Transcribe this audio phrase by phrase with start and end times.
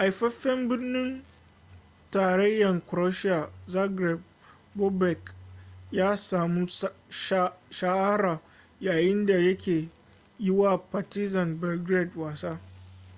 [0.00, 1.08] haifafen birnin
[2.16, 4.20] tarayyan croatia zagreb
[4.74, 5.18] bobek
[5.92, 6.68] ya samu
[7.70, 8.38] shahara
[8.80, 9.78] yayinda yake
[10.38, 12.58] yi wa partizan belgrade wasa